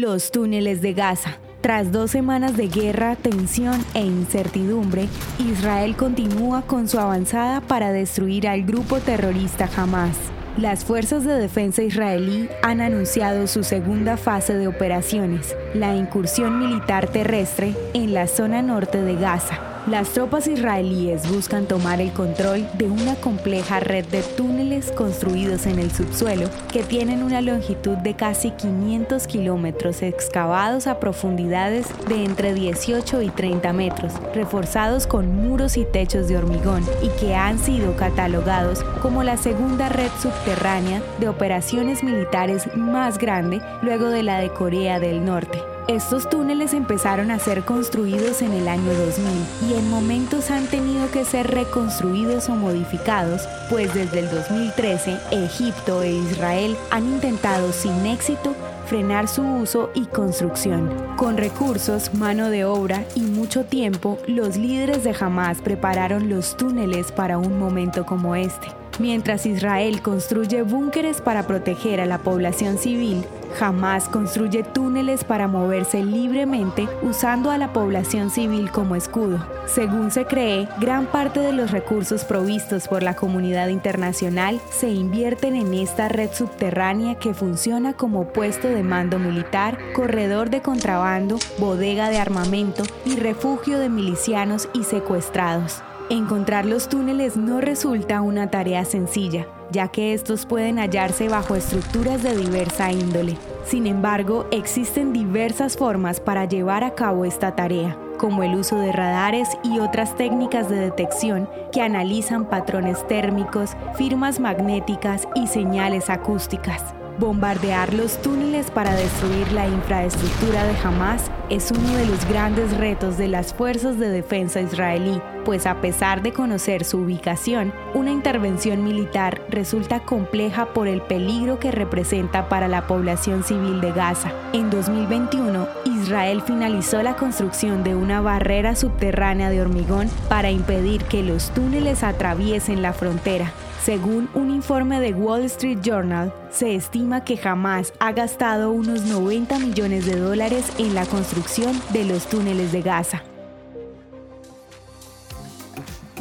[0.00, 1.36] Los túneles de Gaza.
[1.60, 8.48] Tras dos semanas de guerra, tensión e incertidumbre, Israel continúa con su avanzada para destruir
[8.48, 10.16] al grupo terrorista Hamas.
[10.56, 17.06] Las fuerzas de defensa israelí han anunciado su segunda fase de operaciones, la incursión militar
[17.08, 19.69] terrestre en la zona norte de Gaza.
[19.86, 25.78] Las tropas israelíes buscan tomar el control de una compleja red de túneles construidos en
[25.78, 32.52] el subsuelo que tienen una longitud de casi 500 kilómetros excavados a profundidades de entre
[32.52, 37.96] 18 y 30 metros, reforzados con muros y techos de hormigón y que han sido
[37.96, 44.50] catalogados como la segunda red subterránea de operaciones militares más grande luego de la de
[44.50, 45.58] Corea del Norte.
[45.88, 51.10] Estos túneles empezaron a ser construidos en el año 2000 y en momentos han tenido
[51.10, 58.06] que ser reconstruidos o modificados, pues desde el 2013 Egipto e Israel han intentado sin
[58.06, 58.54] éxito
[58.86, 60.90] frenar su uso y construcción.
[61.16, 67.12] Con recursos, mano de obra y mucho tiempo, los líderes de Hamas prepararon los túneles
[67.12, 68.68] para un momento como este.
[68.98, 73.24] Mientras Israel construye búnkeres para proteger a la población civil,
[73.58, 79.44] Jamás construye túneles para moverse libremente usando a la población civil como escudo.
[79.66, 85.56] Según se cree, gran parte de los recursos provistos por la comunidad internacional se invierten
[85.56, 92.08] en esta red subterránea que funciona como puesto de mando militar, corredor de contrabando, bodega
[92.10, 95.82] de armamento y refugio de milicianos y secuestrados.
[96.10, 102.24] Encontrar los túneles no resulta una tarea sencilla, ya que estos pueden hallarse bajo estructuras
[102.24, 103.36] de diversa índole.
[103.64, 108.90] Sin embargo, existen diversas formas para llevar a cabo esta tarea, como el uso de
[108.90, 116.82] radares y otras técnicas de detección que analizan patrones térmicos, firmas magnéticas y señales acústicas.
[117.20, 123.18] Bombardear los túneles para destruir la infraestructura de Hamas es uno de los grandes retos
[123.18, 128.82] de las fuerzas de defensa israelí, pues a pesar de conocer su ubicación, una intervención
[128.84, 134.32] militar resulta compleja por el peligro que representa para la población civil de Gaza.
[134.54, 135.99] En 2021, Israel
[136.46, 142.82] finalizó la construcción de una barrera subterránea de hormigón para impedir que los túneles atraviesen
[142.82, 143.52] la frontera.
[143.84, 149.58] Según un informe de Wall Street Journal, se estima que jamás ha gastado unos 90
[149.58, 153.22] millones de dólares en la construcción de los túneles de Gaza.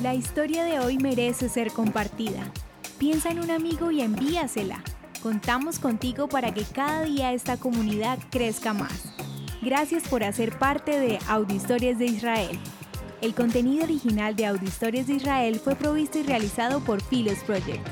[0.01, 2.49] La historia de hoy merece ser compartida.
[2.97, 4.81] Piensa en un amigo y envíasela.
[5.21, 9.18] Contamos contigo para que cada día esta comunidad crezca más.
[9.61, 12.57] Gracias por hacer parte de Audio Historias de Israel.
[13.21, 17.85] El contenido original de Audio Historias de Israel fue provisto y realizado por Philos Project.